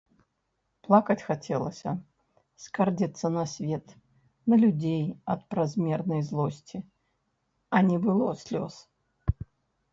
Плакаць 0.85 1.23
хацелася, 1.25 1.91
скардзіцца 2.63 3.31
на 3.37 3.43
свет, 3.53 3.93
на 4.53 4.61
людзей 4.63 4.99
ад 5.37 5.47
празмернай 5.55 6.21
злосці, 6.33 6.77
а 7.77 7.87
не 7.91 7.97
было 8.11 8.27
слёз. 8.45 8.83